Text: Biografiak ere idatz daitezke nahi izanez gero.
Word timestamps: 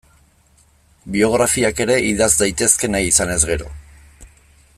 Biografiak 1.15 1.83
ere 1.87 1.99
idatz 2.13 2.33
daitezke 2.41 2.91
nahi 2.95 3.13
izanez 3.13 3.41
gero. 3.53 3.71